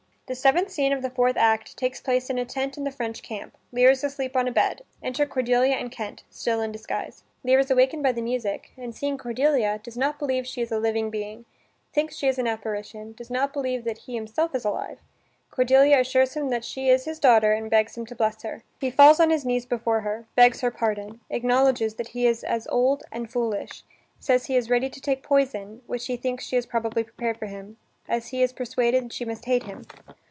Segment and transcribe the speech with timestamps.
[0.27, 3.21] The seventh scene of the fourth act takes place in a tent in the French
[3.21, 3.57] camp.
[3.73, 4.81] Lear is asleep on a bed.
[5.03, 7.25] Enter Cordelia and Kent, still in disguise.
[7.43, 10.79] Lear is awakened by the music, and, seeing Cordelia, does not believe she is a
[10.79, 11.43] living being,
[11.91, 14.99] thinks she is an apparition, does not believe that he himself is alive.
[15.49, 18.63] Cordelia assures him that she is his daughter, and begs him to bless her.
[18.79, 22.67] He falls on his knees before her, begs her pardon, acknowledges that he is as
[22.67, 23.83] old and foolish,
[24.17, 27.47] says he is ready to take poison, which he thinks she has probably prepared for
[27.47, 27.75] him,
[28.07, 29.83] as he is persuaded she must hate him.